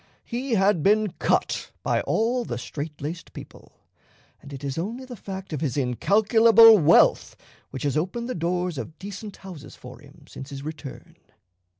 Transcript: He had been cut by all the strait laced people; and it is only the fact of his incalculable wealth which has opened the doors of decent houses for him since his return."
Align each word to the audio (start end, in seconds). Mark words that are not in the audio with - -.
He 0.25 0.53
had 0.55 0.81
been 0.81 1.11
cut 1.19 1.69
by 1.83 2.01
all 2.01 2.43
the 2.43 2.57
strait 2.57 2.99
laced 3.01 3.33
people; 3.33 3.73
and 4.41 4.51
it 4.51 4.63
is 4.63 4.75
only 4.79 5.05
the 5.05 5.15
fact 5.15 5.53
of 5.53 5.61
his 5.61 5.77
incalculable 5.77 6.79
wealth 6.79 7.35
which 7.69 7.83
has 7.83 7.95
opened 7.95 8.27
the 8.27 8.33
doors 8.33 8.79
of 8.79 8.97
decent 8.97 9.35
houses 9.37 9.75
for 9.75 9.99
him 9.99 10.25
since 10.27 10.49
his 10.49 10.63
return." 10.63 11.17